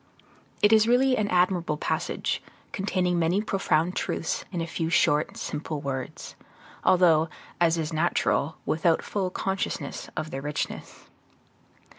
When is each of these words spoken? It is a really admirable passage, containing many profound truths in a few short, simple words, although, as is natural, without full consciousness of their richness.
It 0.63 0.73
is 0.73 0.87
a 0.87 0.89
really 0.89 1.15
admirable 1.15 1.77
passage, 1.77 2.41
containing 2.71 3.19
many 3.19 3.39
profound 3.39 3.95
truths 3.95 4.43
in 4.51 4.59
a 4.59 4.65
few 4.65 4.89
short, 4.89 5.37
simple 5.37 5.79
words, 5.79 6.35
although, 6.83 7.29
as 7.59 7.77
is 7.77 7.93
natural, 7.93 8.55
without 8.65 9.03
full 9.03 9.29
consciousness 9.29 10.09
of 10.17 10.31
their 10.31 10.41
richness. 10.41 11.07